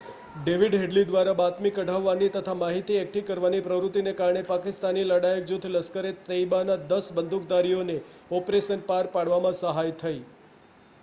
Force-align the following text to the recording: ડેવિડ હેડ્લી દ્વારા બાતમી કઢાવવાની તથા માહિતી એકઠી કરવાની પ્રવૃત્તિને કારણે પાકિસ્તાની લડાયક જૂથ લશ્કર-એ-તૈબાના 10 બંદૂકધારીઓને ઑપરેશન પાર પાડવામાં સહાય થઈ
ડેવિડ 0.37 0.75
હેડ્લી 0.75 1.01
દ્વારા 1.07 1.33
બાતમી 1.41 1.71
કઢાવવાની 1.75 2.29
તથા 2.35 2.55
માહિતી 2.55 2.97
એકઠી 3.01 3.23
કરવાની 3.27 3.59
પ્રવૃત્તિને 3.67 4.13
કારણે 4.15 4.43
પાકિસ્તાની 4.47 5.05
લડાયક 5.05 5.45
જૂથ 5.45 5.69
લશ્કર-એ-તૈબાના 5.71 6.79
10 6.89 7.13
બંદૂકધારીઓને 7.13 8.01
ઑપરેશન 8.33 8.85
પાર 8.89 9.13
પાડવામાં 9.13 9.59
સહાય 9.59 9.97
થઈ 9.99 10.19